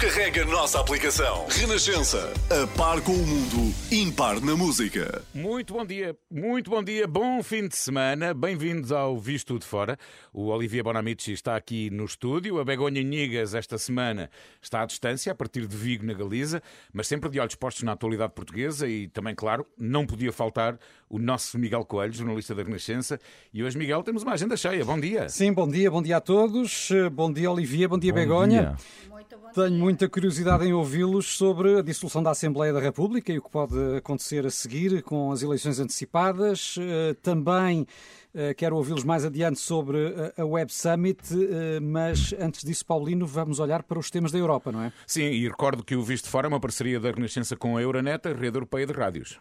[0.00, 1.46] Descarrega a nossa aplicação.
[1.50, 2.32] Renascença.
[2.48, 5.22] A par com o mundo, impar na música.
[5.34, 8.32] Muito bom dia, muito bom dia, bom fim de semana.
[8.32, 9.98] Bem-vindos ao Visto de Fora.
[10.32, 12.58] O Olivia Bonamici está aqui no estúdio.
[12.58, 14.30] A Begonha Nigas, esta semana,
[14.62, 16.62] está à distância, a partir de Vigo, na Galiza,
[16.94, 20.78] mas sempre de olhos postos na atualidade portuguesa e também, claro, não podia faltar
[21.10, 23.20] o nosso Miguel Coelho, jornalista da Renascença.
[23.52, 24.82] E hoje, Miguel, temos uma agenda cheia.
[24.82, 25.28] Bom dia.
[25.28, 26.88] Sim, bom dia, bom dia a todos.
[27.12, 28.76] Bom dia, Olivia, bom dia, bom Begonha.
[28.78, 29.10] Dia.
[29.52, 33.50] Tenho muita curiosidade em ouvi-los sobre a dissolução da Assembleia da República e o que
[33.50, 36.76] pode acontecer a seguir com as eleições antecipadas.
[36.78, 37.84] Eh, também
[38.32, 39.98] eh, quero ouvi-los mais adiante sobre
[40.38, 44.70] a Web Summit, eh, mas antes disso, Paulino, vamos olhar para os temas da Europa,
[44.70, 44.92] não é?
[45.08, 48.28] Sim, e recordo que o Visto Fora é uma parceria da Renascença com a Euronet,
[48.28, 49.40] a rede europeia de rádios.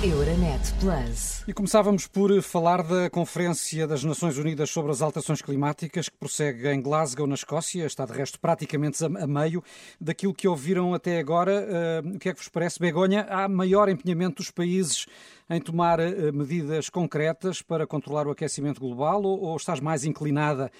[0.00, 1.42] Euronet Plus.
[1.48, 6.68] E começávamos por falar da Conferência das Nações Unidas sobre as Alterações Climáticas, que prossegue
[6.68, 7.84] em Glasgow, na Escócia.
[7.84, 9.60] Está, de resto, praticamente a meio
[10.00, 11.66] daquilo que ouviram até agora.
[12.04, 13.26] Uh, o que é que vos parece, Begonha?
[13.28, 15.06] Há maior empenhamento dos países
[15.50, 20.70] em tomar uh, medidas concretas para controlar o aquecimento global ou, ou estás mais inclinada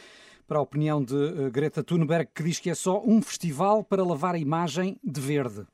[0.47, 4.05] para a opinião de uh, Greta Thunberg, que diz que é só um festival para
[4.05, 5.67] lavar a imagem de verde?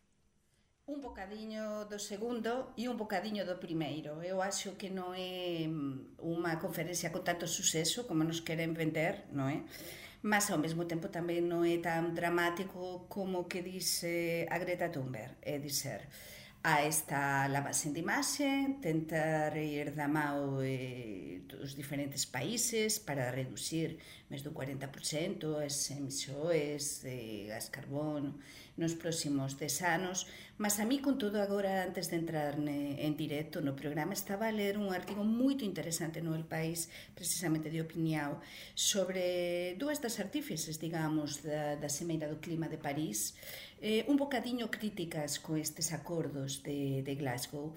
[0.87, 4.13] un bocadiño do segundo e un bocadiño do primeiro.
[4.21, 9.25] Eu acho que non é mm, unha conferencia con tanto suceso como nos queren vender,
[9.33, 9.59] non é?
[10.21, 15.33] Mas ao mesmo tempo tamén non é tan dramático como que dice a Greta Thunberg,
[15.41, 16.01] é dizer,
[16.65, 18.49] a esta lavase de imaxe,
[18.81, 27.05] tentar ir da mao eh, dos diferentes países para reducir máis do 40% as emisións
[27.05, 28.41] de gas carbono,
[28.77, 30.27] nos próximos 10 anos,
[30.59, 34.51] mas a mí, con todo agora, antes de entrar ne, en directo no programa, estaba
[34.51, 38.43] a ler un artigo moito interesante no El País, precisamente de Opiniao,
[38.75, 43.39] sobre dúas das artífices, digamos, da, da Semeira do Clima de París,
[43.79, 47.75] eh, un bocadiño críticas co estes acordos de, de Glasgow,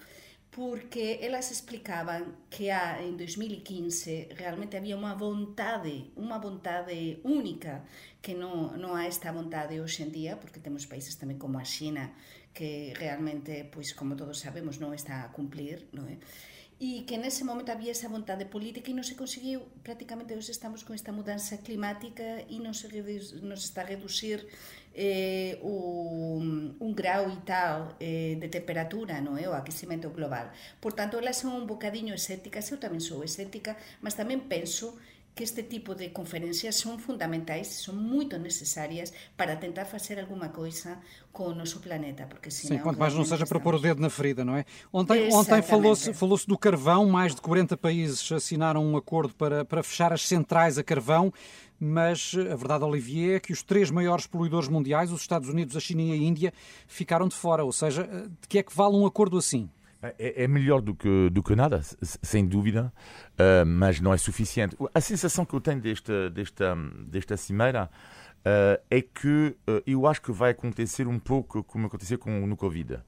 [0.50, 7.84] porque elas explicaban que a, en 2015 realmente había unha vontade, unha vontade única
[8.28, 11.64] que non, non há esta vontade hoxe en día, porque temos países tamén como a
[11.64, 12.12] Xina,
[12.52, 16.20] que realmente, pois, como todos sabemos, non está a cumplir, non é?
[16.78, 20.84] e que nese momento había esa vontade política e non se conseguiu, prácticamente hoxe estamos
[20.84, 22.86] con esta mudanza climática e non se
[23.42, 24.46] nos está a reducir
[24.94, 29.50] eh, un, un grau e tal eh, de temperatura, non é?
[29.50, 30.54] O aquecimento global.
[30.78, 34.94] Por tanto, elas son un bocadiño escépticas, eu tamén sou escéptica, mas tamén penso
[35.38, 40.98] que este tipo de conferencias son fundamentais, son moito necesarias para tentar facer alguma coisa
[41.30, 42.76] com o nosso planeta, porque senão...
[42.76, 44.64] Sim, quanto mais não seja para pôr o dedo na ferida, não é?
[44.92, 49.80] Ontem, ontem falou-se falou do carvão, mais de 40 países assinaram um acordo para, para
[49.84, 51.32] fechar as centrais a carvão,
[51.78, 55.80] mas a verdade, Olivier, é que os três maiores poluidores mundiais, os Estados Unidos, a
[55.80, 56.52] China e a Índia,
[56.88, 59.70] ficaram de fora, ou seja, de que é que vale um acordo assim?
[60.00, 62.92] É, é, melhor do que, do que nada, sem dúvida,
[63.32, 64.76] uh, mas não é suficiente.
[64.94, 67.90] A sensação que eu tenho desta, desta, desta cimeira
[68.38, 72.56] uh, é que uh, eu acho que vai acontecer um pouco como aconteceu com, no
[72.56, 73.00] Covid,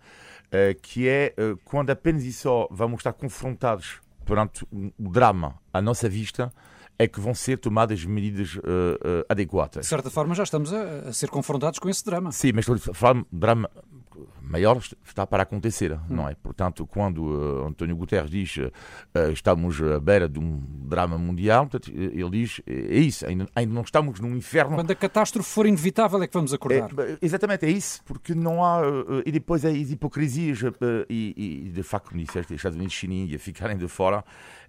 [0.82, 1.32] que é
[1.64, 6.52] quando apenas e só vamos estar confrontados perante o drama à nossa vista,
[7.00, 9.84] é que vão ser tomadas medidas uh, uh, adequadas.
[9.84, 12.30] De certa forma, já estamos a, a, ser confrontados com esse drama.
[12.30, 13.70] Sim, mas estou a falar de drama
[14.40, 16.00] maior está para acontecer, hum.
[16.08, 16.34] não é?
[16.34, 18.70] Portanto, quando uh, António Guterres diz uh,
[19.32, 23.82] estamos à beira de um drama mundial, portanto, ele diz é isso, ainda, ainda, não
[23.82, 24.76] estamos num inferno.
[24.76, 26.90] Quando a catástrofe for inevitável é que vamos acordar.
[26.98, 28.80] É, exatamente, é isso, porque não há.
[28.80, 30.60] Uh, e depois as hipocrisias
[31.08, 34.24] e, e, de facto, como disseste, Estados Unidos, China e Índia ficarem de fora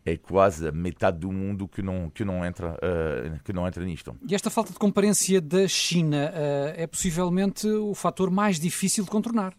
[0.05, 3.83] é quase a metade do mundo que não, que não, entra, uh, que não entra
[3.83, 4.17] nisto.
[4.27, 9.09] E esta falta de comparência da China uh, é possivelmente o fator mais difícil de
[9.09, 9.55] contornar?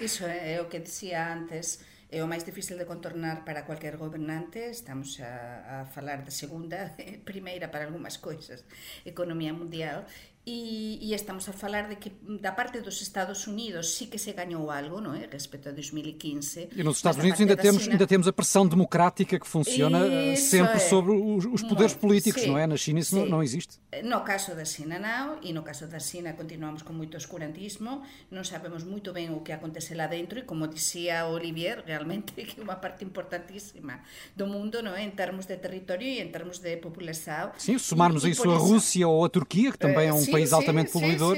[0.00, 1.80] Iso é, é o que dicía antes,
[2.10, 6.94] é o máis difícil de contornar para cualquier gobernante, estamos a, a falar de segunda,
[7.24, 8.64] primeira para algunhas coisas,
[9.04, 10.06] economía mundial,
[10.48, 14.32] E, e estamos a falar de que da parte dos Estados Unidos sí que se
[14.32, 15.28] gañou algo, non é?
[15.28, 16.72] Respecto a 2015.
[16.72, 17.92] E nos Estados Unidos ainda temos, China...
[17.92, 20.88] ainda temos a pressão democrática que funciona eh, isso sempre é.
[20.88, 22.64] sobre os, os poderes Muito, políticos, não é?
[22.64, 23.76] Na China isso não, não, existe.
[24.00, 28.00] No caso da China não, e no caso da China continuamos con moito oscurantismo,
[28.32, 32.56] non sabemos moito ben o que acontece lá dentro e como dicía Olivier, realmente que
[32.56, 34.00] é unha parte importantísima
[34.32, 35.04] do mundo, non é?
[35.04, 37.52] En termos de territorio e en termos de população.
[37.60, 40.52] Sim, somarmos e, a isso a Rússia ou a Turquia, que também é um país
[40.52, 41.36] altamente sí, poluidor.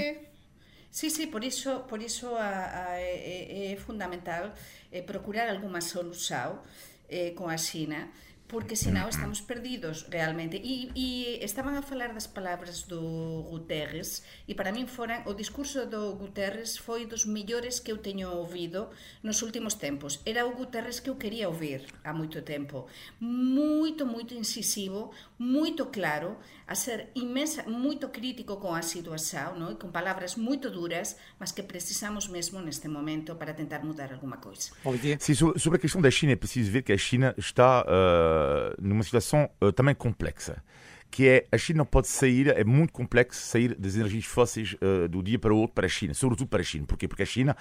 [0.91, 1.27] Sí, sí.
[1.27, 4.53] Por iso, por iso a, a, é, é fundamental
[4.93, 6.61] eh, procurar alguma solución
[7.09, 8.13] eh, con a Xina
[8.51, 10.59] porque senão estamos perdidos realmente.
[10.59, 15.87] E, e estaban a falar das palabras do Guterres e para min foran o discurso
[15.87, 18.91] do Guterres foi dos millores que eu teño ouvido
[19.23, 20.19] nos últimos tempos.
[20.27, 22.91] Era o Guterres que eu quería ouvir há moito tempo.
[23.23, 26.37] Moito, moito incisivo, moito claro,
[26.69, 29.79] a ser inmensa, moito crítico con a situación, no?
[29.81, 34.77] con palabras moito duras, mas que precisamos mesmo neste momento para tentar mudar alguma coisa.
[35.19, 39.03] Sim, sobre a questão da China, é preciso ver que a China está uh numa
[39.03, 40.63] situação uh, também complexa
[41.11, 45.09] que é a China não pode sair, é muito complexo sair das energias fósseis uh,
[45.09, 46.87] do dia para o outro para a China, sobretudo para a China.
[46.87, 47.09] Porquê?
[47.09, 47.57] Porque a China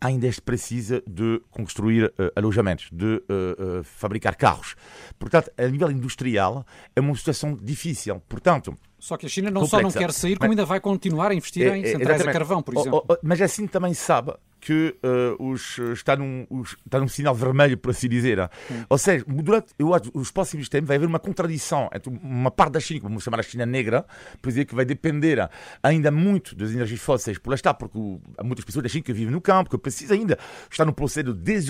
[0.00, 4.76] ainda precisa de construir uh, alojamentos, de uh, fabricar carros.
[5.18, 6.64] Portanto, a nível industrial
[6.94, 8.20] é uma situação difícil.
[8.28, 9.76] Portanto, só que a China não complexa.
[9.76, 12.32] só não quer sair, como ainda vai continuar a investir é, em centrais é, a
[12.32, 13.04] carvão, por exemplo.
[13.08, 14.32] Oh, oh, mas assim também sabe
[14.62, 18.48] que uh, os, está, num, os, está num sinal vermelho, por assim dizer.
[18.88, 22.74] Ou seja, durante eu acho, os próximos tempos vai haver uma contradição entre uma parte
[22.74, 24.06] da China, que vamos chamar a China negra,
[24.40, 25.50] por dizer que vai depender
[25.82, 27.98] ainda muito das energias fósseis, por lá está, porque
[28.38, 30.38] há muitas pessoas da China que vivem no campo, que precisam ainda
[30.70, 31.60] estar no processo de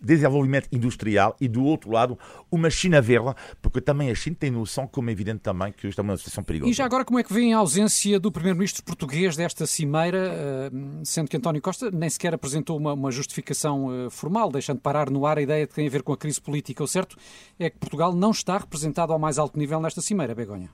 [0.00, 2.18] desenvolvimento industrial, e do outro lado,
[2.50, 6.08] uma China verde, porque também a China tem noção, como é evidente também, que estamos
[6.08, 6.70] numa situação perigosa.
[6.70, 10.70] E já agora, como é que vem a ausência do primeiro-ministro português desta cimeira, eh,
[11.04, 15.26] sendo que António Costa nem sequer apresentou uma, uma justificação uh, formal, deixando parar no
[15.26, 16.82] ar a ideia de que tem a ver com a crise política.
[16.82, 17.18] O certo
[17.58, 20.70] é que Portugal não está representado ao mais alto nível nesta cimeira, Begonha.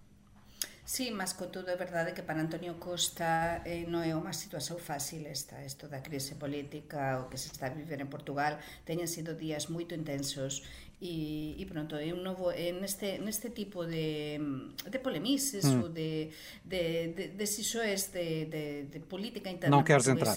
[0.84, 4.76] Sí, mas con todo é verdade que para Antonio Costa eh, non é unha situación
[4.76, 9.08] fácil esta, isto da crise política o que se está a viver en Portugal teñen
[9.08, 10.60] sido días moito intensos
[11.00, 14.36] e, e pronto, é un novo é neste, neste tipo de,
[14.84, 15.80] de polemices mm.
[15.80, 16.28] ou de,
[16.68, 20.36] de, de, de decisiones de, de, de política interna non queres entrar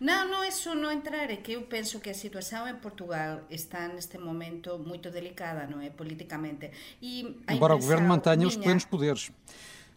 [0.00, 3.84] Non, non, eso non entrar, é que eu penso que a situación en Portugal está
[3.84, 6.72] neste momento moito delicada, non é, politicamente.
[7.04, 8.48] E Embora o governo mantenha miña...
[8.48, 9.28] os plenos poderes.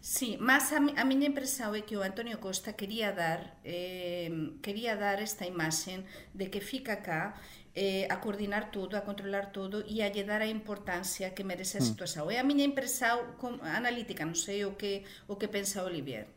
[0.04, 4.28] Sí, mas a, a miña impresión é que o Antonio Costa quería dar eh,
[4.60, 6.04] quería dar esta imaxen
[6.36, 7.40] de que fica cá
[7.72, 11.80] eh, a coordinar todo, a controlar todo e a lle dar a importancia que merece
[11.80, 11.88] a mm.
[11.88, 12.28] situación.
[12.28, 16.28] É a miña impresión analítica, non sei o que o que pensa Olivier.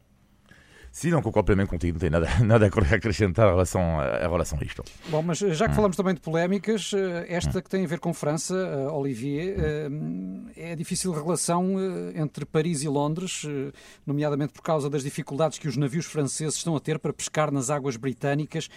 [0.97, 4.57] Sim, não concordo plenamente contigo, não tem nada, nada a acrescentar em relação, a relação
[4.59, 4.83] a isto.
[5.09, 5.75] Bom, mas já que hum.
[5.75, 7.61] falamos também de polémicas, eh, esta hum.
[7.61, 9.89] que tem a ver com França, eh, Olivier, eh,
[10.55, 11.75] é a difícil relação
[12.15, 13.45] entre Paris e Londres,
[14.07, 17.69] nomeadamente por causa das dificuldades que os navios franceses estão a ter para pescar nas
[17.69, 18.67] águas britânicas.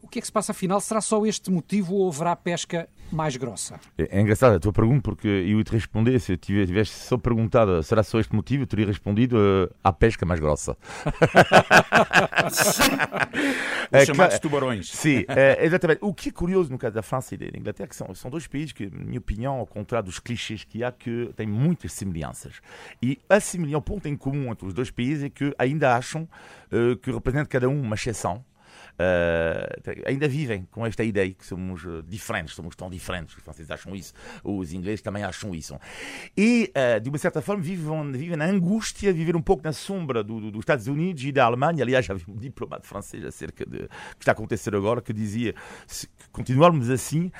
[0.00, 0.80] O que é que se passa afinal?
[0.80, 3.80] Será só este motivo ou haverá pesca mais grossa?
[3.98, 7.82] É, é engraçado a tua pergunta, porque eu ia te responder, se tivesse só perguntado
[7.82, 9.36] será só este motivo, eu teria respondido
[9.82, 10.76] a pesca mais grossa.
[13.92, 14.90] Os chamados tubarões.
[14.90, 15.98] Sim, é, exatamente.
[16.02, 18.46] O que é curioso no caso da França e da Inglaterra, que são, são dois
[18.46, 22.60] países que, na minha opinião, ao contrário dos clichês que há, que têm muitas semelhanças.
[23.02, 26.28] E a semelhança, o ponto em comum entre os dois países é que ainda acham
[26.72, 28.44] uh, que representa cada um uma exceção
[28.94, 33.36] uh, ainda vivem com esta ideia que somos eh, diferentes, somos tão diferentes.
[33.36, 34.12] Os franceses acham isso,
[34.42, 35.78] os ingleses também acham isso.
[36.36, 40.22] E, uh, de uma certa forma, vivem, vivem na angústia, viver um pouco na sombra
[40.22, 41.82] do, do, dos Estados Unidos e da Alemanha.
[41.82, 43.88] Aliás, havia um diplomata francês acerca de que
[44.20, 45.54] está a acontecer agora que dizia
[45.86, 47.30] se continuarmos assim,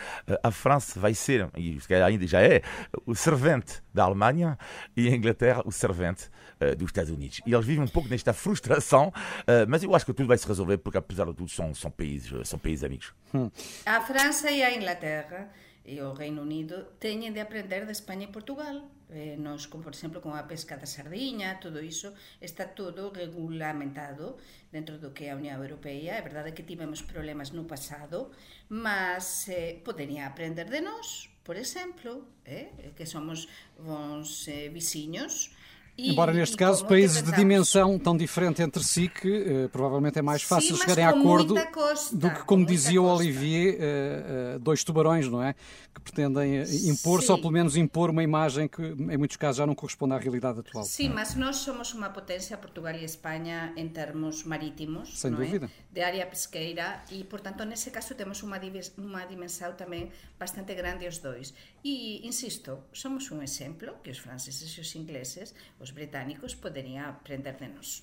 [0.42, 2.62] a França vai ser, e ainda já é,
[3.04, 4.58] o servente da Alemanha
[4.96, 6.30] e a Inglaterra o servente
[6.72, 7.40] uh, dos Estados Unidos.
[7.46, 10.46] E eles vivem um pouco nesta frustração, uh, mas eu acho que tudo vai se
[10.46, 13.12] resolver porque, apesar de tudo, são, são, países, são países amigos.
[13.34, 13.50] Hum.
[13.86, 15.50] A França e a Inglaterra
[15.84, 18.88] e o Reino Unido teñen de aprender de España e Portugal.
[19.12, 24.40] Eh, nos, como por exemplo, con a pesca da sardiña, todo iso está todo regulamentado
[24.72, 26.16] dentro do que é a Unión Europea.
[26.16, 28.32] É verdade que tivemos problemas no pasado,
[28.72, 33.46] mas eh, podería aprender de nós, por exemplo, eh, que somos
[33.76, 35.52] bons eh, viciños,
[35.96, 40.22] e, Embora neste caso países de dimensão tão diferente entre si que uh, provavelmente é
[40.22, 44.58] mais fácil Sim, chegarem a acordo costa, do que, como dizia o Olivier, uh, uh,
[44.58, 45.54] dois tubarões, não é?
[45.94, 49.74] Que pretendem impor-se ou pelo menos impor uma imagem que em muitos casos já não
[49.76, 50.84] corresponde à realidade atual.
[50.84, 55.66] Sim, mas nós somos uma potência, Portugal e Espanha, em termos marítimos, Sem dúvida.
[55.66, 55.84] É?
[55.94, 58.60] de área pesqueira e, portanto, nesse caso temos uma,
[58.98, 61.54] uma dimensão também bastante grande os dois.
[61.84, 67.52] E, insisto, somos um exemplo que os franceses e os ingleses os britânicos poderiam aprender
[67.56, 68.02] de nós.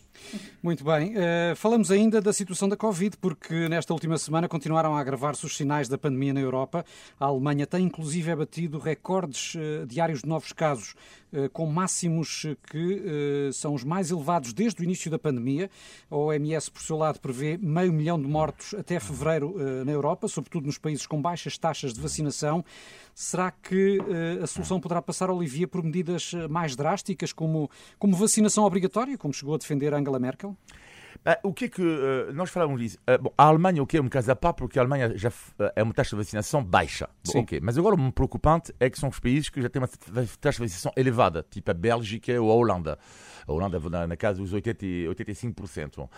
[0.61, 1.15] Muito bem.
[1.15, 5.57] Uh, falamos ainda da situação da Covid, porque nesta última semana continuaram a agravar-se os
[5.57, 6.85] sinais da pandemia na Europa.
[7.19, 10.93] A Alemanha tem inclusive batido recordes uh, diários de novos casos,
[11.53, 15.69] com máximos que são os mais elevados desde o início da pandemia.
[16.09, 20.65] A OMS, por seu lado, prevê meio milhão de mortos até fevereiro na Europa, sobretudo
[20.65, 22.63] nos países com baixas taxas de vacinação.
[23.13, 24.00] Será que
[24.41, 27.69] a solução poderá passar, Olivia, por medidas mais drásticas, como,
[28.00, 30.55] como vacinação obrigatória, como chegou a defender Angela Merkel?
[31.23, 32.97] Uh, o que é que uh, nós falamos disso?
[33.07, 35.31] Uh, bom, a Alemanha, o que é um caso à parte, porque a Alemanha já
[35.75, 37.07] é uma taxa de vacinação baixa.
[37.27, 37.59] Bom, okay.
[37.61, 39.87] Mas agora o preocupante é que são os países que já têm uma
[40.39, 42.97] taxa de vacinação elevada, tipo a Bélgica ou a Holanda.
[43.47, 45.97] A Holanda, na, na casa dos 80, 85%.
[45.97, 46.09] Bom.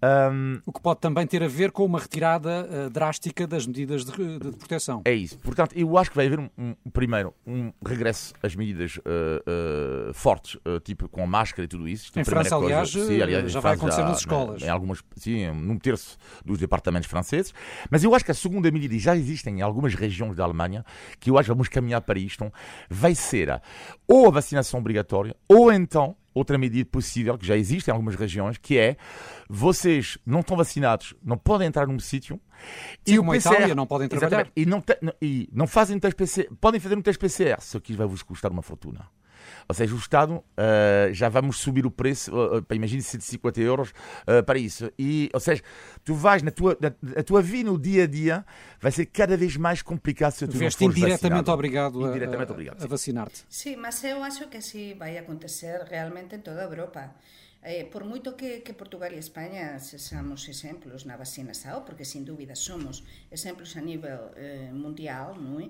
[0.00, 4.04] Um, o que pode também ter a ver com uma retirada uh, drástica das medidas
[4.04, 5.02] de, de, proteção.
[5.04, 5.38] É isso.
[5.38, 9.00] Portanto, eu acho que vai haver, um, um primeiro, um regresso às medidas uh,
[10.10, 12.12] uh, fortes, tipo com a máscara e tudo isso.
[12.16, 14.62] Em França, aliás, coisa, sim, aliás, já vai acontecer já, nas escolas.
[14.62, 17.52] Em algumas, sim, num terço dos departamentos franceses.
[17.90, 20.84] Mas eu acho que a segunda medida, e já existem em algumas regiões da Alemanha,
[21.18, 22.52] que eu acho que vamos caminhar para isto,
[22.88, 23.48] vai ser
[24.06, 28.58] ou a vacinação obrigatória, ou então outra medida possível, que já existe em algumas regiões,
[28.58, 28.96] que é
[29.48, 32.40] vocês não estão vacinados, não podem entrar num sítio
[33.04, 34.50] Sim, e o PCR, Itália, não podem trabalhar.
[34.54, 37.80] E não, te, e não fazem um teste PCR, podem fazer um teste PCR, só
[37.80, 39.08] que vai vos custar uma fortuna.
[39.68, 43.90] Ou seja, o Estado uh, já vamos subir o preço, uh, para imagine 150 euros
[43.90, 44.90] uh, para isso.
[44.98, 45.62] E, ou seja,
[46.04, 48.44] tu vais na tua, na, tua vida no dia a dia,
[48.80, 51.52] vai ser cada vez mais complicado se tu Veste não indiretamente vacinado.
[51.52, 53.44] obrigado, a, indiretamente obrigado, a, a vacinar-te.
[53.48, 57.14] Sim, mas eu acho que assim vai acontecer realmente em toda a Europa.
[57.60, 62.22] Eh, por moito que, que Portugal e España sexamos exemplos na vacina SAO, porque sin
[62.22, 63.02] dúbida somos
[63.34, 65.66] exemplos a nivel eh, mundial, non é?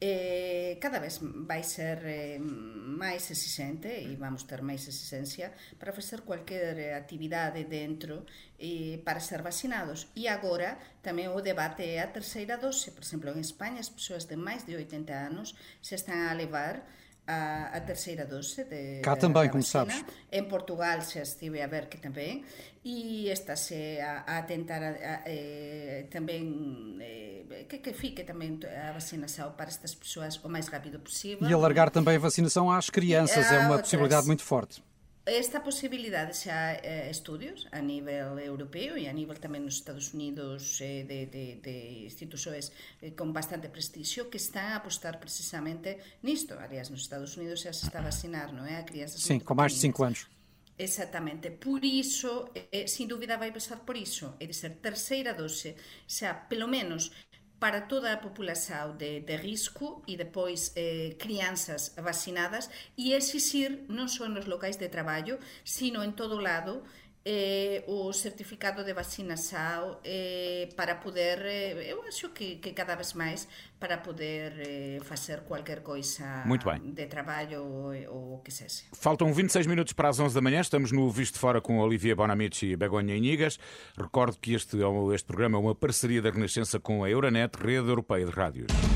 [0.00, 6.20] eh, cada vez vai ser eh, máis exigente e vamos ter máis exigencia para facer
[6.20, 8.28] cualquier actividade dentro
[8.60, 12.92] eh, para ser vacinados e agora tamén o debate é a terceira dose.
[12.92, 16.84] Por exemplo en España as persoas de máis de 80 anos se están a levar
[17.26, 20.04] a, a terceira dose de, Cá também, como sabes.
[20.30, 22.44] Em Portugal já estive a ver que também,
[22.84, 28.92] e está-se a, a tentar a, a, eh, também eh, que, que fique também a
[28.92, 31.48] vacinação para estas pessoas o mais rápido possível.
[31.48, 33.80] E alargar também a vacinação às crianças, é uma outras...
[33.82, 34.82] possibilidade muito forte.
[35.26, 40.78] Esta posibilidade xa eh, estudios a nivel europeo e a nivel tamén nos Estados Unidos
[40.78, 42.70] eh, de, de, de institucións
[43.02, 46.54] eh, con bastante prestixio que están a apostar precisamente nisto.
[46.62, 48.78] Aliás, nos Estados Unidos xa se está a vacinar, non é?
[48.78, 50.30] A crianças Sim, com máis de 5 anos.
[50.78, 51.50] Exactamente.
[51.50, 55.74] Por iso, eh, sin dúbida vai pasar por iso, é de ser terceira dose,
[56.06, 57.10] xa pelo menos
[57.58, 64.08] para toda a população de, de risco e depois eh, crianças vacinadas e exigir non
[64.08, 66.84] só nos locais de traballo, sino en todo lado
[67.28, 73.14] eh, o certificado de vacinação eh, para poder, eh, eu acho que, que cada vez
[73.14, 73.48] máis,
[73.80, 76.44] para poder fazer qualquer coisa
[76.84, 77.64] de trabalho
[78.08, 78.84] ou o que seja.
[78.92, 82.66] Faltam 26 minutos para as 11 da manhã, estamos no Visto Fora com Olivia Bonamici
[82.66, 83.58] e Begonha Inigas.
[83.98, 84.78] Recordo que este,
[85.12, 88.95] este programa é uma parceria da Renascença com a Euronet, Rede Europeia de Rádios.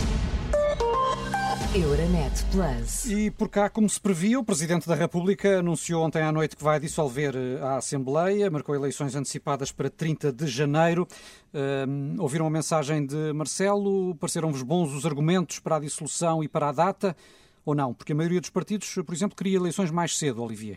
[1.73, 3.05] Euronet Plus.
[3.05, 6.65] E por cá, como se previa, o Presidente da República anunciou ontem à noite que
[6.65, 11.07] vai dissolver eh, a Assembleia, marcou eleições antecipadas para 30 de janeiro.
[11.55, 14.17] Um, ouviram a mensagem de Marcelo?
[14.17, 17.17] Pareceram-vos bons os argumentos para a dissolução e para a data?
[17.65, 17.95] Ou não?
[17.95, 20.77] Porque a maioria dos partidos, por exemplo, queria eleições mais cedo, Olivier.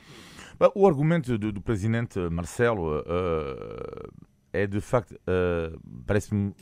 [0.75, 4.13] O argumento do, do Presidente Marcelo uh,
[4.53, 6.53] é, de facto, uh, parece-me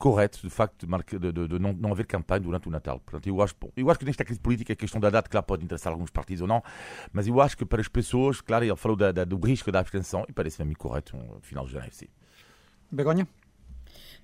[0.00, 2.98] correto, de facto, de, de, de, não, não, haver campanha durante o Natal.
[3.00, 5.62] Portanto, eu acho, eu acho que nesta crise política a questão da data, claro, pode
[5.62, 6.62] interessar alguns partidos ou não,
[7.12, 9.78] mas eu acho que para as pessoas, claro, ele falou da, da, do risco da
[9.78, 12.08] abstenção e parece-me correto no final de janeiro, sim.
[12.90, 13.28] Begonha?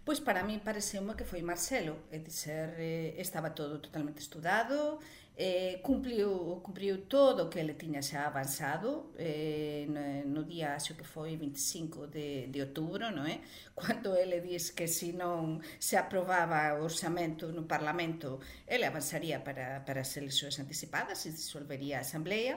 [0.02, 4.98] Pois para mí pareceu-me que foi Marcelo, é dizer, eh, estaba todo totalmente estudado,
[5.36, 10.96] eh, cumpliu, cumpriu todo o que ele tiña xa avanzado eh, no, no día, acho
[10.96, 13.44] que foi 25 de, de outubro, non é?
[13.76, 19.84] Cando ele diz que se non se aprobaba o orçamento no Parlamento, ele avanzaría para,
[19.84, 22.56] para as eleccións anticipadas e disolvería a Asamblea.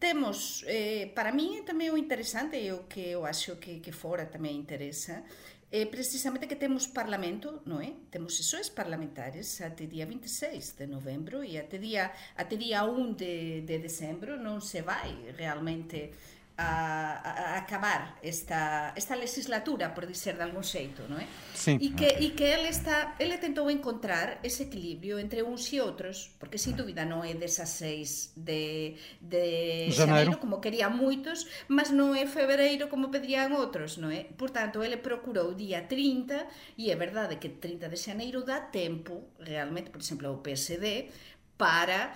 [0.00, 4.24] Temos, eh, para mí tamén o interesante e o que eu acho que, que fora
[4.32, 5.28] tamén interesa,
[5.74, 7.98] é precisamente que temos parlamento, non é?
[8.06, 13.66] Temos sesións parlamentares até día 26 de novembro e até día, até día 1 de,
[13.66, 16.14] de decembro non se vai realmente
[16.56, 21.26] a, a, acabar esta, esta legislatura, por dizer de algún xeito, non é?
[21.50, 21.74] Sí.
[21.82, 26.30] E que, e que ele, está, ele tentou encontrar ese equilibrio entre uns e outros,
[26.38, 32.14] porque sin dúbida non é desas seis de, de xaneiro, como querían moitos, mas non
[32.14, 34.30] é febreiro como pedían outros, non é?
[34.38, 39.34] Por tanto, ele procurou día 30, e é verdade que 30 de xaneiro dá tempo,
[39.42, 41.10] realmente, por exemplo, o PSD,
[41.56, 42.14] para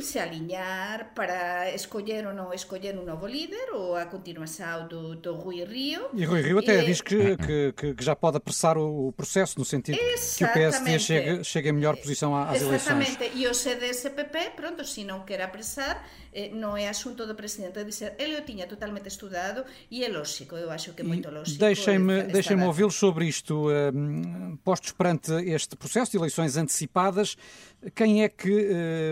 [0.00, 5.34] se alinhar para escolher ou não escolher um novo líder ou a continuação do, do
[5.34, 6.08] Rui Rio.
[6.12, 6.86] E Rui Rio até e...
[6.86, 10.36] diz que, que, que, já pode apressar o processo, no sentido Exatamente.
[10.36, 13.16] que o PSD chegue, chegue em melhor posição às Exatamente.
[13.16, 13.32] eleições.
[13.34, 18.14] E o CDS-PP, pronto, se não quer apressar, eh, não é assunto do Presidente dizer,
[18.18, 21.58] ele o tinha totalmente estudado e é lógico, eu acho que é muito lógico.
[21.58, 23.68] Deixem-me deixem ouvi-lo sobre isto.
[23.70, 27.36] Um, postos perante este processo de eleições antecipadas,
[27.94, 28.50] quem é que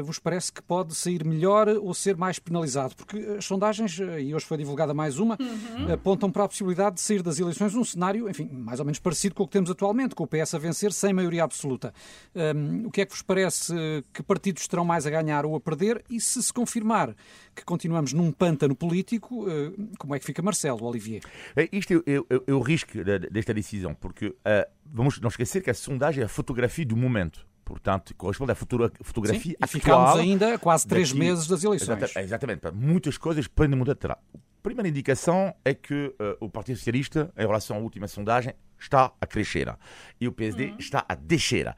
[0.00, 2.94] uh, vos parece que pode sair melhor ou ser mais penalizado?
[2.94, 5.92] Porque as sondagens, eh, e hoje foi divulgada mais uma, uhum.
[5.92, 9.34] apontam para a possibilidade de sair das eleições um cenário, enfim, mais ou menos parecido
[9.34, 11.92] com o que temos atualmente, com o PS a vencer sem maioria absoluta.
[12.34, 13.72] Um, o que é que vos parece
[14.12, 16.04] que partidos terão mais a ganhar ou a perder?
[16.10, 17.14] E se se confirmar
[17.54, 21.22] que continuamos num pântano político, uh, como é que fica Marcelo, Olivier?
[21.70, 22.92] Isto é, é, o risco
[23.30, 24.36] desta decisão, porque uh,
[24.84, 27.46] vamos não esquecer que a sondagem é a fotografia do momento.
[27.64, 29.68] Portanto, corresponde à fotografia Sim, atual.
[29.68, 32.02] ficamos ainda quase três daqui, meses das eleições.
[32.02, 32.70] Exatamente, exatamente.
[32.72, 33.96] Muitas coisas podem mudar.
[34.12, 34.18] A
[34.62, 39.26] primeira indicação é que uh, o Partido Socialista, em relação à última sondagem, está a
[39.26, 39.74] crescer
[40.20, 40.76] e o PSD uhum.
[40.78, 41.68] está a descer.
[41.68, 41.74] Uh,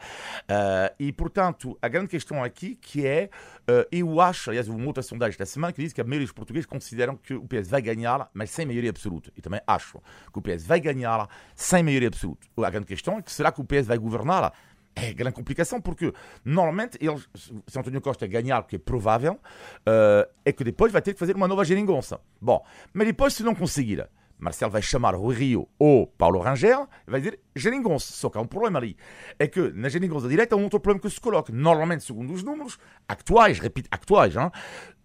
[0.98, 3.28] e, portanto, a grande questão aqui que é,
[3.68, 6.32] uh, eu acho, aliás, uma outra sondagem esta semana que diz que a maioria dos
[6.32, 9.30] portugueses consideram que o PS vai ganhar, mas sem maioria absoluta.
[9.36, 10.00] E também acho
[10.32, 12.46] que o PS vai ganhar sem maioria absoluta.
[12.56, 14.52] A grande questão é que será que o PS vai governar?
[14.94, 16.12] É grande complicação, porque
[16.44, 21.02] normalmente eles, se António Costa ganhar, o que é provável, uh, é que depois vai
[21.02, 22.20] ter que fazer uma nova geringonça.
[22.40, 24.08] Bom, mas depois, se não conseguir,
[24.38, 28.12] Marcelo vai chamar o Rio ou Paulo Rangel e vai dizer geringonça.
[28.12, 28.96] Só que há um problema ali.
[29.38, 31.52] É que na geringonça direita há um outro problema que se coloca.
[31.52, 34.50] Normalmente, segundo os números atuais, repito, atuais, hein,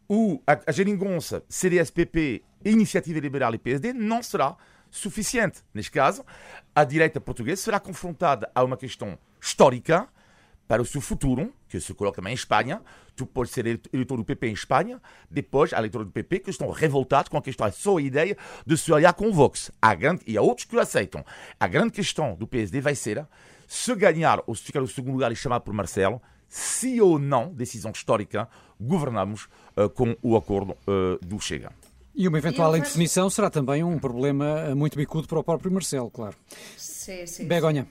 [0.07, 4.57] o, a, a geringonça CDS-PP, Iniciativa Liberal e PSD não será
[4.89, 5.61] suficiente.
[5.73, 6.25] Neste caso,
[6.75, 10.07] a direita portuguesa será confrontada a uma questão histórica
[10.67, 12.81] para o seu futuro, que se coloca também em Espanha.
[13.15, 16.69] Tu podes ser eleitor do PP em Espanha, depois há eleitores do PP que estão
[16.69, 19.71] revoltados com a questão, a sua ideia de se aliar com o Vox.
[19.97, 21.25] Grande, e há outros que o aceitam.
[21.59, 23.25] A grande questão do PSD vai ser
[23.67, 27.53] se ganhar ou se ficar no segundo lugar e chamar por Marcelo, se ou não,
[27.53, 28.47] decisão histórica,
[28.79, 31.71] governamos uh, com o acordo uh, do Chega.
[32.19, 36.35] E uma eventual indefinição será também um problema muito bicudo para o próprio Marcelo, claro.
[36.75, 37.47] Sim, sim.
[37.47, 37.87] Begonha.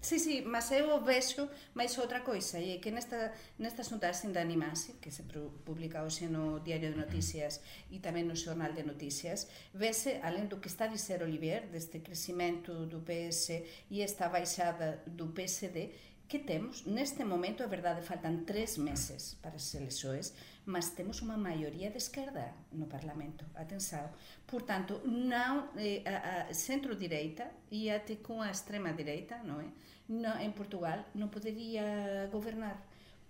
[0.00, 4.40] Sí, sí, mas eu vexo máis outra coisa, e é que nesta, nesta sondagem da
[4.40, 5.22] Animase, que se
[5.66, 7.60] publica hoxe no Diario de Noticias
[7.92, 12.00] e tamén no Xornal de Noticias, vese, alén do que está a dizer Olivier, deste
[12.00, 13.52] crecimento do PS
[13.92, 15.92] e esta baixada do PSD,
[16.26, 20.32] que temos, neste momento, é verdade, faltan tres meses para as eleições,
[20.64, 24.10] mas temos unha maioría de esquerda no Parlamento, atenção.
[24.46, 29.70] Portanto, non, eh, a, a centro-direita e até com a extrema-direita, non é?
[30.08, 32.76] no, en Portugal non podería gobernar.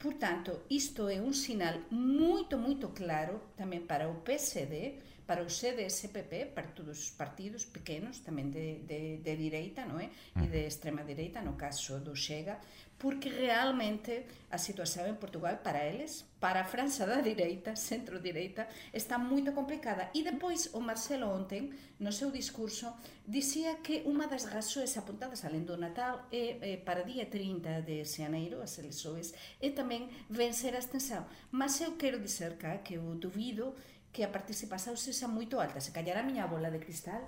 [0.02, 6.52] Portanto, isto é un sinal moito, moito claro tamén para o PSD, para o CDSPP,
[6.54, 10.10] para todos os partidos pequenos, tamén de, de, de direita, non é?
[10.38, 12.58] E de extrema direita, no caso do Chega,
[13.02, 19.18] porque realmente a situación en Portugal para eles, para a França da direita, centro-direita, está
[19.18, 20.06] moito complicada.
[20.14, 22.94] E depois o Marcelo ontem, no seu discurso,
[23.26, 28.06] dicía que unha das razóns apuntadas além do Natal é, é para día 30 de
[28.06, 31.26] xaneiro, as eleições, é tamén vencer a extensão.
[31.50, 33.74] Mas eu quero dizer cá que eu duvido
[34.12, 35.80] que a participación sexa moito alta.
[35.80, 37.24] Se callara a miña bola de cristal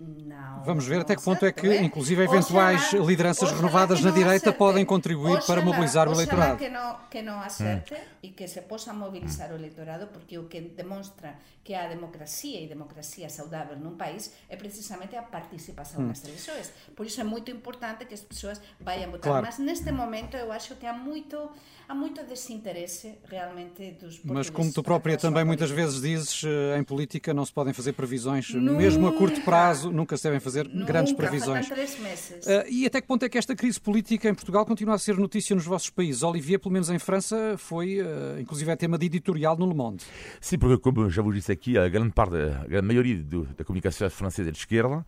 [0.00, 1.82] não, Vamos ver até que ponto é que, é?
[1.82, 4.58] inclusive, eventuais oxalá, lideranças renovadas na direita acerte.
[4.58, 6.56] podem contribuir oxalá, para mobilizar o eleitorado.
[6.56, 7.98] que não, que não acerte hum.
[8.22, 11.34] e que se possa mobilizar o eleitorado, porque o que demonstra
[11.64, 16.06] que há democracia e democracia saudável num país é precisamente a participação hum.
[16.06, 16.72] nas eleições.
[16.94, 19.32] Por isso é muito importante que as pessoas vayam votar.
[19.32, 19.46] Claro.
[19.46, 21.50] Mas neste momento eu acho que há muito,
[21.88, 26.84] há muito desinteresse realmente dos Mas como tu própria também muitas vezes dizes, eh, em
[26.84, 30.86] política não se podem fazer previsões, mesmo a curto prazo nunca se devem fazer nunca,
[30.86, 31.68] grandes previsões.
[31.68, 35.16] Uh, e até que ponto é que esta crise política em Portugal continua a ser
[35.16, 36.22] notícia nos vossos países?
[36.22, 40.04] Olivier, pelo menos em França, foi uh, inclusive é tema de editorial no Le Monde.
[40.40, 43.64] Sim, porque como já vos disse aqui, a grande parte, a grande maioria do, da
[43.64, 45.04] comunicação francesa é de esquerda uh,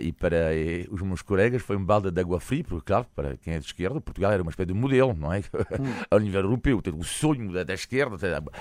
[0.00, 3.36] e para e, os meus colegas foi um balde de água fria, porque claro, para
[3.36, 5.38] quem é de esquerda, Portugal era uma espécie de modelo, não é?
[5.38, 5.92] Hum.
[6.10, 8.16] Ao nível europeu, o sonho da, da esquerda,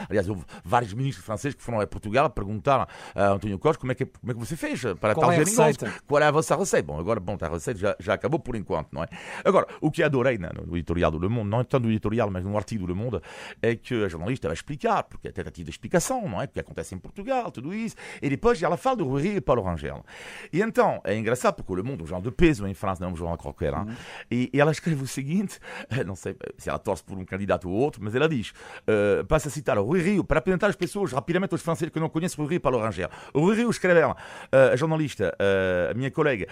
[0.10, 3.92] aliás, houve vários ministros franceses que foram a Portugal a perguntar a António Costa como
[3.92, 5.94] é que, como é que você fez para Qual tal é receita?
[6.08, 6.86] Qual é a vossa receita?
[6.86, 9.08] Bom, agora, bom, a receita já, já acabou por enquanto, não é?
[9.44, 12.44] Agora, o que adorei né, no editorial do Le Monde, não tanto no editorial, mas
[12.44, 13.22] no artigo do Le Monde,
[13.62, 16.46] é que a jornalista vai explicar, porque é tentativa de explicação, não é?
[16.46, 19.62] O que acontece em Portugal, tudo isso, e depois ela fala do Rui e Paulo
[19.62, 20.04] Rangel.
[20.52, 23.10] E então, é engraçado, porque o Le Monde, um jornal de peso em França, não
[23.10, 23.80] é um jornal qualquer, hein?
[23.80, 23.96] Uhum.
[24.30, 25.60] e, e, ela escreve o seguinte,
[26.06, 29.48] não sei se ela torce por um candidato ou outro, mas ela diz, uh, passa
[29.48, 32.44] a citar o Rui Rio, para apresentar as pessoas rapidamente aos franceses que não conhecem
[32.44, 33.10] o Rui e Paulo Rangel.
[33.34, 36.48] O Rui Rio escreve ela, uh, a jornalista, uh, minha colega,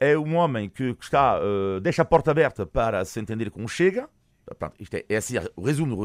[0.00, 1.40] é um que, está,
[1.82, 4.08] deixa a porta aberta para se entender com Chega,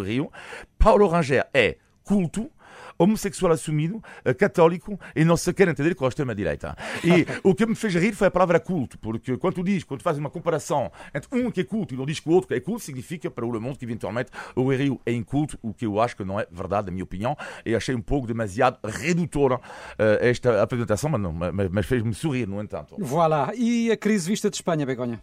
[0.02, 0.32] Rio.
[0.78, 2.50] Paulo Ranger é culto,
[2.98, 6.76] homossexual assumido, eh, católico e não se quer entender com a extrema-direita.
[7.04, 10.00] E o que me fez rir foi a palavra culto, porque quando tu diz, quando
[10.00, 12.48] tu fazes uma comparação entre um que é culto e não diz que o outro
[12.48, 15.74] que é culto, significa para o Le Monde que eventualmente o Rio é inculto, o
[15.74, 18.78] que eu acho que não é verdade, na minha opinião, e achei um pouco demasiado
[18.84, 19.62] redutora uh,
[20.20, 22.96] esta apresentação, mas, mas, mas fez-me sorrir, no entanto.
[23.00, 23.52] Voilà.
[23.56, 25.20] E a crise vista de Espanha, Begonha?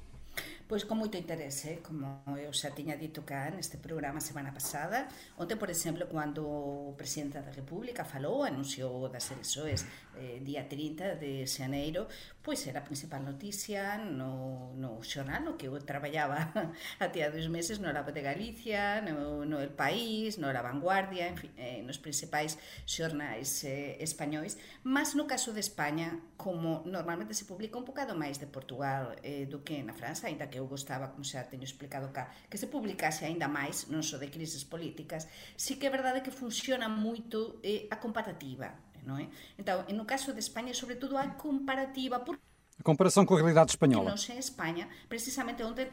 [0.71, 5.11] pois con moito interese, eh, como eu xa tiña dito cá neste programa semana pasada.
[5.35, 9.83] Onte, por exemplo, cando o presidente da República falou, anunciou das eleisoes
[10.15, 12.07] eh, día 30 de xaneiro,
[12.39, 16.55] pois era a principal noticia no, no xornal no que eu traballaba
[17.03, 21.35] até a dos meses no Labo de Galicia, no, no El País, no La Vanguardia,
[21.35, 22.55] en fin, eh, nos principais
[22.87, 24.55] xornais eh, españois,
[24.87, 29.51] mas no caso de España, como normalmente se publica un bocado máis de Portugal eh,
[29.51, 32.69] do que na França, ainda que eu gostaba, como xa teño explicado cá, que se
[32.69, 37.59] publicase aínda máis, non só de crises políticas, sí que é verdade que funciona moito
[37.65, 38.77] eh, a comparativa,
[39.09, 39.27] non é?
[39.57, 43.77] Entón, no caso de España, sobre todo a comparativa, por a comparação com a realidade
[43.77, 44.09] espanhola.
[44.09, 45.89] Non sei, España, precisamente onde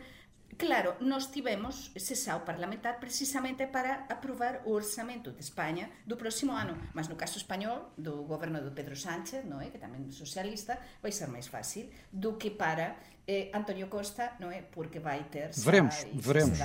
[0.58, 6.74] Claro, nós tivemos sessão parlamentar precisamente para aprovar o orçamento de España do próximo ano,
[6.96, 10.80] mas no caso español do goberno do Pedro Sánchez, non é, que tamén é socialista,
[11.04, 12.98] vai ser máis fácil do que para
[13.30, 14.62] eh, António Costa, não é?
[14.72, 15.50] Porque vai ter.
[15.58, 16.60] Veremos, veremos.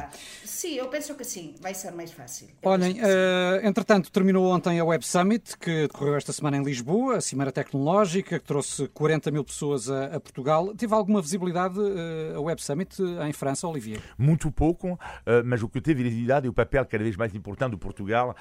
[0.45, 2.47] Sim, eu penso que sim, vai ser mais fácil.
[2.63, 7.21] Olhem, uh, entretanto, terminou ontem a Web Summit, que decorreu esta semana em Lisboa, a
[7.21, 10.73] Cimeira Tecnológica, que trouxe 40 mil pessoas a, a Portugal.
[10.77, 14.01] Teve alguma visibilidade uh, a Web Summit em França, Olivier?
[14.17, 14.99] Muito pouco, uh,
[15.45, 18.37] mas o que teve visibilidade é o papel cada vez mais importante do Portugal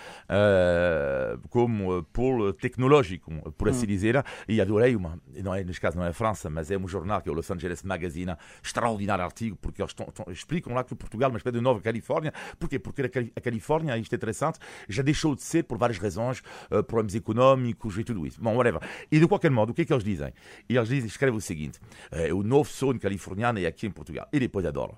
[1.49, 3.87] como polo tecnológico, por assim hum.
[3.87, 6.87] dizer, e adorei uma, não é, neste caso não é a França, mas é um
[6.87, 9.95] jornal que é o Los Angeles Magazine Magazine, extraordinário artigo, porque eles
[10.29, 12.33] explicam lá que Portugal é uma espécie de nova Califórnia.
[12.59, 12.77] Porquê?
[12.77, 13.01] Porque
[13.35, 17.97] a Califórnia, isto é interessante, já deixou de ser por várias razões, uh, problemas económicos
[17.97, 18.41] e tudo isso.
[18.41, 18.81] Bom, whatever.
[19.11, 20.33] E de qualquer modo, o que é que eles dizem?
[20.67, 21.79] Eles dizem, escrevem o seguinte:
[22.11, 24.27] uh, o novo sonho californiano é aqui em Portugal.
[24.31, 24.97] E depois adoro.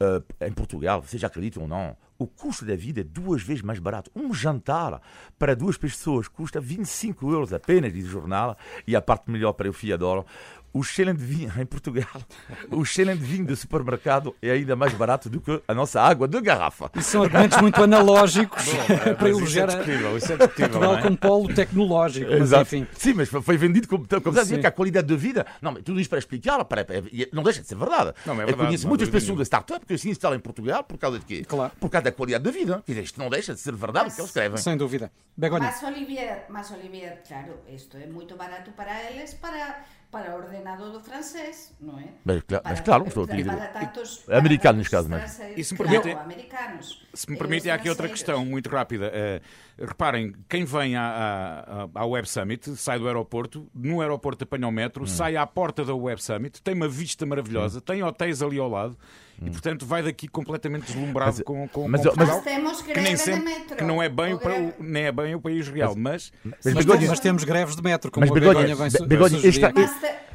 [0.00, 3.78] Uh, em Portugal, vocês acreditam ou não, o custo da vida é duas vezes mais
[3.78, 4.10] barato.
[4.14, 5.00] Um jantar
[5.38, 9.68] para duas pessoas custa 25 euros apenas, diz o jornal, e a parte melhor para
[9.68, 10.24] o Fiadoro,
[10.72, 12.22] o excelente vinho em Portugal,
[12.70, 16.40] o excelente vinho do supermercado é ainda mais barato do que a nossa água de
[16.40, 16.90] garrafa.
[16.96, 20.68] Isso são argumentos muito analógicos Bom, é, para elogiar isso é discutível, isso é discutível,
[20.70, 21.02] Portugal é?
[21.02, 22.30] como polo tecnológico.
[22.38, 22.86] Mas, enfim.
[22.96, 25.46] Sim, mas foi vendido como, como dizer que a qualidade de vida.
[25.60, 28.14] Não, mas tudo isto para explicar, para, para, não deixa de ser verdade.
[28.24, 30.98] Não, é verdade Eu conheço muitas pessoas da startup que se instalam em Portugal por
[30.98, 31.44] causa de quê?
[31.44, 31.72] Claro.
[31.78, 32.82] Por causa da qualidade de vida.
[32.86, 34.58] Quer dizer, isto não deixa de ser verdade o que eles escrevem.
[34.58, 35.10] Sem dúvida.
[35.36, 35.64] Begonha.
[35.64, 40.92] Mas Olivier, mas Olivier, claro, isto é muito barato para eles, para para o ordenado
[40.92, 42.04] do francés, não é?
[42.22, 43.72] Mas, claro, mas claro estou a dizer.
[43.72, 45.40] Tantos, americanos, neste caso, mas.
[45.56, 47.06] E se me permite, claro, americanos.
[47.14, 49.10] Se me permite, há aqui outra questão muito rápida.
[49.10, 54.68] Uh, reparem, quem vem à, à, à, Web Summit sai do aeroporto, no aeroporto apanha
[54.68, 55.06] o metro, hum.
[55.06, 57.82] sai à porta da Web Summit, tem uma vista maravilhosa, hum.
[57.82, 58.98] tem hotéis ali ao lado.
[59.44, 59.52] E, hum.
[59.52, 63.16] portanto, vai daqui completamente deslumbrado mas, com, com, mas, com mas, mas temos que nem
[63.16, 63.76] sempre, metro.
[63.76, 66.32] que não é bem o, o, nem é bem o país real, mas...
[66.44, 69.38] Mas, mas, mas, mas temos greves de metro, como mas, a Begonha, Begonha vem, Begonha,
[69.40, 70.31] vem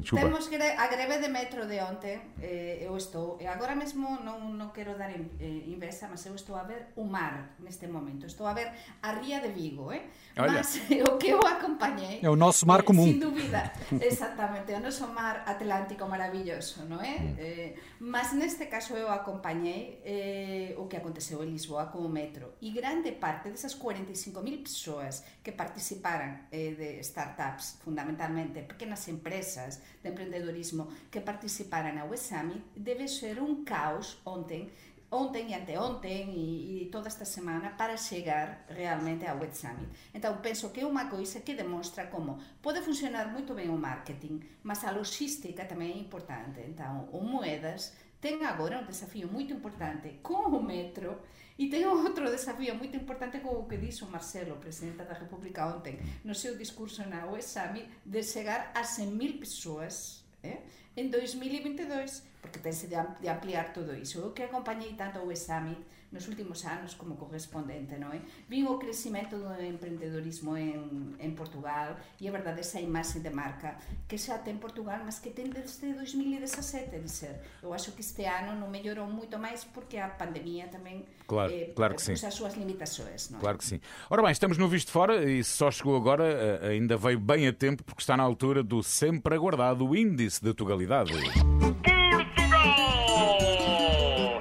[0.00, 0.26] desculpa.
[0.26, 4.74] Temos a greve de metro de ontem, eh, eu estou, e agora mesmo non, non
[4.74, 8.54] quero dar eh, inversa, mas eu estou a ver o mar neste momento, estou a
[8.54, 10.10] ver a ría de Vigo, eh?
[10.36, 10.58] Olha.
[10.58, 10.74] Mas
[11.06, 12.18] o que eu acompañei...
[12.22, 13.06] É o noso mar común.
[13.06, 13.70] Sin dúbida,
[14.02, 17.14] exactamente, o noso mar Atlántico maravilloso, non é?
[17.22, 17.34] Mm.
[17.38, 17.70] Eh,
[18.02, 23.14] mas neste caso eu acompañei eh, o que aconteceu en Lisboa co metro, e grande
[23.14, 30.88] parte desas 45.000 persoas que participaran eh, de startups, fundamentalmente pequenas empresas, empresas de empreendedorismo
[31.10, 34.72] que participaran na Web Summit debe ser un caos ontem
[35.08, 39.88] ontem e anteontem e, e toda esta semana para chegar realmente ao Web Summit.
[40.12, 44.40] Então, penso que é unha coisa que demonstra como pode funcionar moito ben o marketing,
[44.64, 46.64] mas a logística tamén é importante.
[46.64, 51.22] Então, o Moedas ten agora un desafío moito importante con o metro
[51.58, 55.98] e ten outro desafío moito importante con o que dixo Marcelo, presidente da República ontem,
[56.24, 60.60] no seu discurso na UE Summit, de chegar a 100.000 persoas eh,
[60.96, 64.20] en 2022, porque tense de ampliar todo iso.
[64.20, 65.80] Eu que acompañei tanto o UE Summit,
[66.16, 68.24] nos últimos anos como correspondente, non é?
[68.48, 73.76] Vin o crecimento do empreendedorismo en, en Portugal e é verdade esa imaxe de marca
[74.08, 77.36] que xa ten Portugal, mas que ten desde 2017, de ser.
[77.60, 81.76] Eu acho que este ano non mellorou moito máis porque a pandemia tamén claro, eh,
[81.76, 82.16] claro que sim.
[82.16, 83.38] as súas limitações, non?
[83.38, 83.78] Claro que sim.
[84.08, 87.52] Ora bem, estamos no Visto Fora e só chegou agora, eh, ainda veio bem a
[87.52, 91.12] tempo porque está na altura do sempre aguardado Índice de Tugalidade.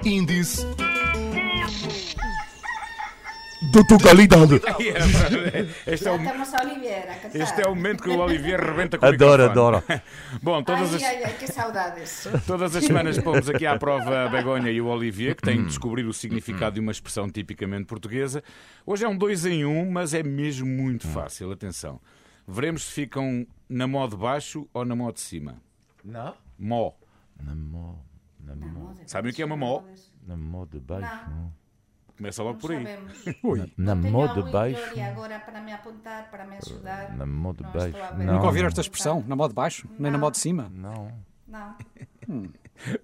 [0.06, 0.64] Índice
[3.82, 4.62] de totalidade.
[5.86, 6.18] este é o,
[7.34, 9.84] este é o momento que o Olivier rebenta com adoro, o Adoro,
[10.42, 11.04] Bom, todas ai, as...
[11.04, 12.28] ai, ai, que saudades.
[12.48, 15.68] Todas as semanas pomos aqui à prova a Begonha e o Olivier, que têm de
[15.68, 18.44] descobrir o significado de uma expressão tipicamente portuguesa.
[18.86, 21.52] Hoje é um dois em um, mas é mesmo muito fácil.
[21.52, 22.00] Atenção.
[22.48, 25.62] Veremos se ficam na mó de baixo ou na mó de cima.
[26.04, 26.36] Na?
[26.58, 26.94] Mó.
[27.42, 27.96] Na mó.
[28.40, 28.94] Na mó.
[29.08, 29.84] Sabem o que é uma mó?
[30.26, 31.30] Na mó de baixo.
[31.30, 31.65] Não.
[32.18, 32.86] Começa logo por aí.
[33.78, 34.82] Na mó de baixo.
[35.02, 37.16] agora para me apontar, para me ajudar.
[37.16, 37.98] Na mó de baixo.
[38.18, 38.34] Não.
[38.36, 39.24] Nunca ouviram esta expressão?
[39.28, 39.88] Na mó de baixo?
[40.00, 40.72] Nem na mó de cima?
[40.74, 41.12] Não.
[41.48, 41.76] Não.
[42.30, 42.50] Hum.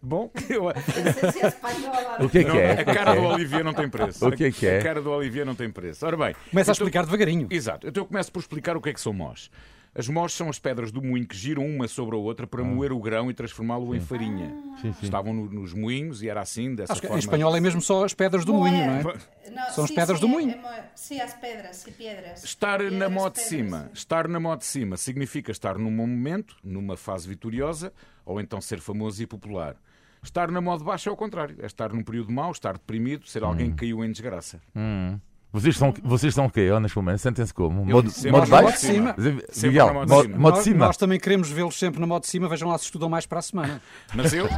[0.02, 0.65] Bom, eu...
[0.65, 2.71] o que é que é?
[2.82, 4.28] A cara do Olivier não tem preço.
[4.28, 4.80] O que é que é?
[4.80, 6.06] A cara do Olivier não tem preço.
[6.06, 6.36] Ora bem.
[6.50, 7.47] Começa a explicar devagarinho.
[7.50, 7.88] Exato.
[7.88, 9.50] Então eu começo por explicar o que é que são mós.
[9.93, 12.65] As mós são as pedras do moinho que giram uma sobre a outra para ah.
[12.65, 14.49] moer o grão e transformá-lo em farinha.
[14.82, 14.99] Sim, sim.
[15.04, 17.17] Estavam no, nos moinhos e era assim, dessa Acho forma.
[17.17, 19.17] Em espanhol é mesmo só as pedras do moinho, não é?
[19.51, 20.58] Não, são as pedras do moinho.
[20.95, 22.43] sim, as pedras e pedras.
[22.43, 23.84] Estar pedras, na mó de cima.
[23.88, 23.89] Sim.
[23.93, 27.91] Estar na mó de cima significa estar num momento, numa fase vitoriosa,
[28.25, 29.75] ou então ser famoso e popular.
[30.23, 31.58] Estar na mó de baixo é o contrário.
[31.60, 33.71] É estar num período mau, estar deprimido, ser alguém hum.
[33.71, 34.62] que caiu em desgraça.
[34.73, 35.19] Hum.
[35.53, 37.17] Vocês são, vocês são o quê, neste momento?
[37.17, 37.85] Sentem-se como?
[37.85, 38.71] Modo, modo baixo?
[38.71, 39.15] De cima.
[39.63, 39.93] Miguel,
[40.37, 40.85] modo, de cima.
[40.87, 42.47] Nós também queremos vê-los sempre na modo de cima.
[42.47, 43.81] Vejam lá se estudam mais para a semana.
[44.15, 44.47] Mas eu...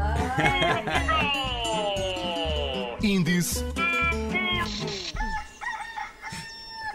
[3.01, 3.65] Índice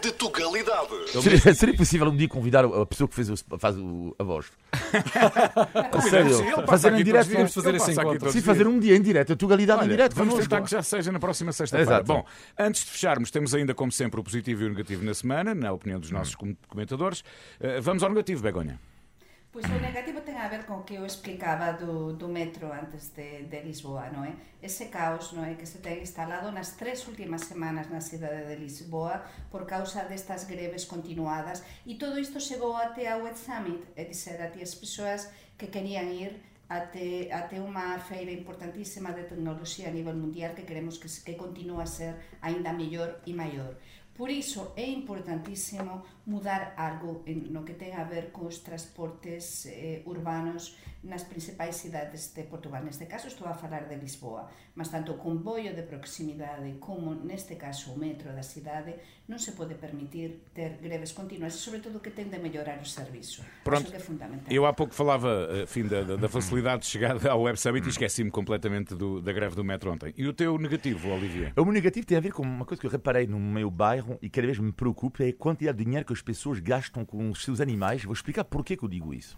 [0.01, 0.89] de Tugalidade.
[1.21, 4.47] Seria, seria possível um dia convidar a pessoa que fez o, faz o, a voz?
[6.09, 6.65] sério?
[6.67, 7.29] Fazer em direto.
[7.29, 8.31] Vamos fazer esse encontro.
[8.31, 9.33] Sim, fazer um dia em direto.
[9.33, 10.15] A Tugalidade em direto.
[10.15, 12.03] Vamos tentar que já seja na próxima sexta-feira.
[12.03, 12.25] Bom,
[12.57, 15.71] antes de fecharmos, temos ainda, como sempre, o positivo e o negativo na semana, na
[15.71, 16.35] opinião dos nossos
[16.67, 17.23] comentadores.
[17.59, 18.79] Eh, vamos ao negativo, Begonha.
[19.51, 23.49] Pois o negativo ten a ver con que eu explicaba do, do metro antes de,
[23.49, 24.37] de Lisboa, non é?
[24.61, 28.61] Ese caos non é que se ten instalado nas tres últimas semanas na cidade de
[28.61, 34.05] Lisboa por causa destas greves continuadas e todo isto chegou até ao Web Summit, é
[34.05, 36.37] dizer, até as persoas que querían ir
[36.69, 41.81] até, até unha feira importantísima de tecnoloxía a nivel mundial que queremos que, que continue
[41.81, 42.13] a ser
[42.45, 43.73] aínda mellor e maior.
[44.19, 47.23] Por iso é importantísimo mudar algo
[47.55, 52.83] no que ten a ver cos transportes eh, urbanos nas principais cidades de Portugal.
[52.83, 57.55] Neste caso estou a falar de Lisboa, mas tanto o comboio de proximidade como neste
[57.55, 58.95] caso o metro da cidade
[59.29, 62.85] non se pode permitir ter greves continuas e sobre todo que ten de mellorar o
[62.85, 63.45] serviço.
[63.63, 64.51] Pronto, que é fundamental.
[64.51, 68.31] Eu há pouco falava enfim, da, da facilidade de chegada ao Web Summit e esqueci-me
[68.31, 70.13] completamente do, da greve do metro ontem.
[70.17, 71.53] E o teu negativo, Olivier?
[71.55, 74.17] O meu negativo tem a ver com uma coisa que eu reparei no meu bairro
[74.21, 77.29] e cada vez me preocupa é a quantidade de dinheiro que as pessoas gastam com
[77.29, 78.03] os seus animais.
[78.03, 79.37] Vou explicar porquê que eu digo isso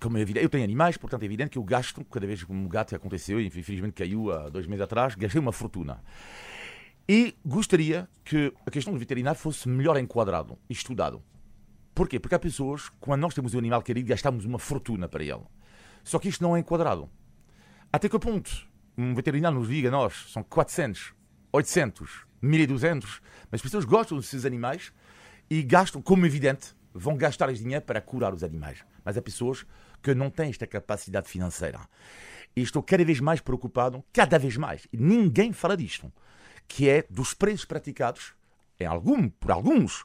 [0.00, 2.52] como é evidente, eu tenho animais, portanto é evidente que eu gasto, cada vez que
[2.52, 6.02] um gato aconteceu, infelizmente caiu há dois meses atrás, gastei uma fortuna.
[7.08, 11.22] E gostaria que a questão do veterinário fosse melhor enquadrado estudado.
[11.94, 12.20] Porquê?
[12.20, 15.42] Porque há pessoas, quando nós temos um animal querido, gastamos uma fortuna para ele.
[16.04, 17.08] Só que isto não é enquadrado.
[17.92, 21.14] Até que ponto um veterinário nos diga, nós, são 400,
[21.52, 24.92] 800, 1200, mas as pessoas gostam dos seus animais
[25.48, 28.84] e gastam, como evidente, vão gastar esse dinheiro para curar os animais.
[29.04, 29.64] Mas há pessoas
[30.02, 31.80] que não têm esta capacidade financeira.
[32.56, 36.12] E estou cada vez mais preocupado, cada vez mais, e ninguém fala disto,
[36.66, 38.34] que é dos preços praticados
[38.80, 40.04] em algum, por alguns,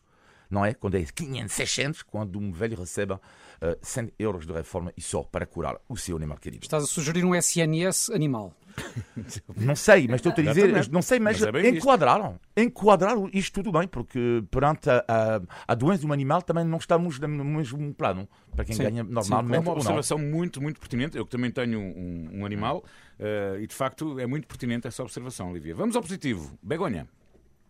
[0.50, 0.74] não é?
[0.74, 3.20] Quando é 500, 600, quando um velho recebe uh,
[3.62, 6.64] eh, 100 euros de reforma e só para curar o seu animal querido.
[6.64, 8.56] Estás a sugerir um SNS animal.
[9.56, 12.40] Não sei, mas estou a dizer, não sei, mas, mas é enquadraram.
[12.56, 16.78] Enquadraram isto tudo bem, porque perante a, a, a, doença de um animal também não
[16.78, 19.52] estamos no mesmo plano, para quem sim, ganha normalmente.
[19.52, 21.18] Sim, é uma observação muito, muito pertinente.
[21.18, 22.84] Eu que também tenho um, um animal
[23.20, 25.76] uh, e de facto é muito pertinente essa observação, Olivia.
[25.76, 26.58] Vamos ao positivo.
[26.62, 27.08] Begonha.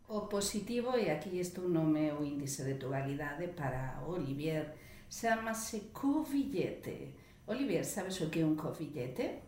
[0.07, 4.75] O positivo, e aquí estou no meu índice de totalidade para Olivier,
[5.09, 7.13] chama-se covillete.
[7.47, 9.39] Olivier, sabes o que é um covillete?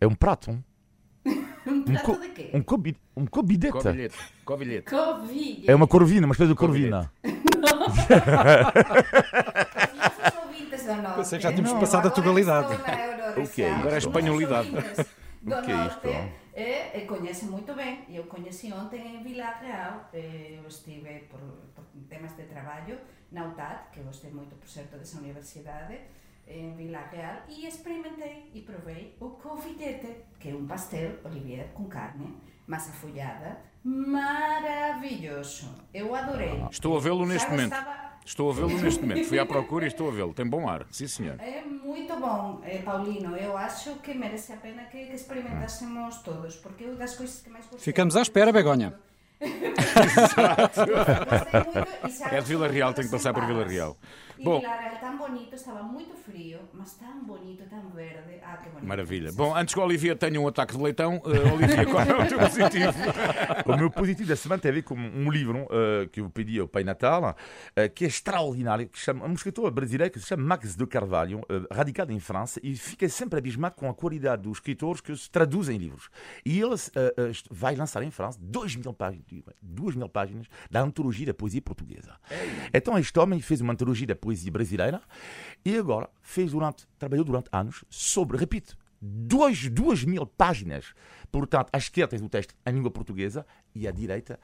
[0.00, 0.62] É um prato.
[1.66, 2.50] Um prato de quê?
[2.54, 3.72] Um, cobi, um cobidete.
[3.72, 4.16] Covilhete.
[4.44, 4.94] Covilhete.
[5.66, 7.12] É uma corvina, uma espécie de corvina.
[11.16, 12.68] Pensei que já tínhamos passado a tonalidade.
[13.36, 14.70] O que é Agora é espanholidade.
[15.42, 16.08] Do O que é isto?
[16.08, 18.04] norte, é, é, conhece muito bem.
[18.08, 20.08] Eu conheci ontem em Vila Real.
[20.12, 21.38] eh, Eu estive por,
[21.74, 22.98] por temas de trabalho
[23.30, 25.98] na UTAD, que gostei muito, por certo, dessa universidade,
[26.46, 31.84] em Vila Real, e experimentei e provei o covidete, que é um pastel, Olivier, com
[31.86, 32.34] carne,
[32.66, 35.68] massa folhada, maravilhoso.
[35.92, 36.64] Eu adorei.
[36.70, 37.70] Estou a vê-lo neste Já momento.
[37.70, 39.24] gostava- Estou a vê-lo neste momento.
[39.28, 40.34] Fui à procura e estou a vê-lo.
[40.34, 40.84] Tem bom ar.
[40.90, 41.36] Sim, senhor.
[41.40, 43.36] É muito bom, eh, Paulino.
[43.36, 47.40] Eu acho que merece a pena que, que experimentássemos todos, porque é uma das coisas
[47.40, 47.84] que mais gostei.
[47.84, 48.98] Ficamos à espera, Begonha.
[52.30, 53.96] É de Vila Real, tenho que passar por Vila Real.
[54.38, 54.60] E Bom.
[54.60, 58.40] Vila Real tão bonito, estava muito frio, mas tão bonito, tão verde.
[58.42, 58.86] Ah, que bonito.
[58.86, 59.32] Maravilha.
[59.32, 62.28] Bom, antes que o Olivia tenha um ataque de leitão, eh, Olivia, qual é o
[62.28, 62.92] teu positivo?
[63.66, 66.58] O meu positivo da semana tem a ver com um livro eh, que eu pedi
[66.58, 67.36] ao Pai Natal,
[67.74, 71.42] eh, que é extraordinário, que chama, um escritor brasileiro que se chama Max de Carvalho,
[71.70, 75.76] radicado em França, e fiquei sempre abismado com a qualidade dos escritores que se traduzem
[75.76, 76.08] em livros.
[76.44, 76.74] E ele
[77.50, 79.25] vai lançar em França 2 mil páginas,
[79.62, 82.16] 2 mil páginas da antologia da poesia portuguesa.
[82.72, 85.02] Então este homem fez uma antologia da poesia brasileira
[85.64, 90.94] e agora fez durante, trabalhou durante anos sobre, repito, duas, duas mil páginas.
[91.30, 94.38] Portanto, à esquerda tens o texto em língua portuguesa e à direita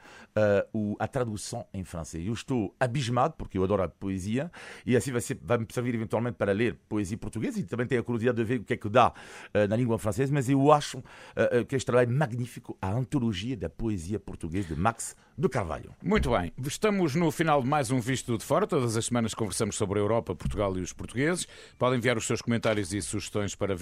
[0.73, 2.25] o- a tradução em francês.
[2.25, 4.51] Eu estou abismado, porque eu adoro a poesia,
[4.85, 8.01] e assim vai, ser, vai me servir eventualmente para ler poesia portuguesa e também tenho
[8.01, 9.13] a curiosidade de ver o que é que dá
[9.53, 11.03] eh, na língua francesa, mas eu acho
[11.35, 15.95] eh, que este trabalho é magnífico, a antologia da poesia portuguesa de Max de Carvalho.
[16.03, 18.67] Muito bem, estamos no final de mais um Visto de Fora.
[18.67, 21.47] Todas as semanas conversamos sobre a Europa, Portugal e os portugueses.
[21.79, 23.75] Podem enviar os seus comentários e sugestões para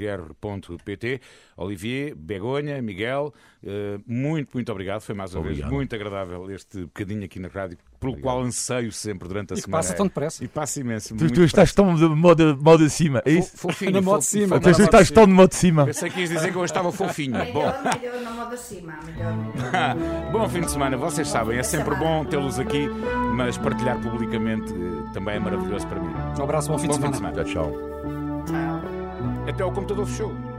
[0.00, 1.20] vistofora.rr.pt.
[1.56, 5.00] Olivier, Begonha, Miguel, eh, muito, muito obrigado.
[5.00, 5.60] Foi mais uma Obrigado.
[5.62, 9.60] vez muito agradável este bocadinho aqui na rádio, pelo qual anseio sempre durante a E
[9.60, 9.82] semana.
[9.82, 10.44] passa tão depressa.
[10.44, 11.16] E passa imenso.
[11.16, 13.50] Tu, tu estás tão de modo, modo de cima, é isso?
[13.56, 14.60] Fo- Fofinho, Na modo fo- de cima.
[14.60, 15.84] Tu na estás tão de modo de cima.
[15.86, 17.34] Pensei que ias dizer que eu estava fofinho.
[17.52, 17.72] Bom.
[18.00, 20.30] Melhor, cima, melhor.
[20.32, 22.88] Bom fim de semana, vocês sabem, é sempre bom tê-los aqui,
[23.34, 26.12] mas partilhar publicamente eh, também é maravilhoso para mim.
[26.38, 27.32] Um abraço, bom fim de Bom fim semana.
[27.42, 27.70] de semana.
[27.70, 28.44] Tchau, tchau.
[28.46, 29.48] Tchau.
[29.48, 30.49] Até o computador fechou.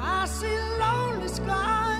[0.00, 1.97] I see lonely skies.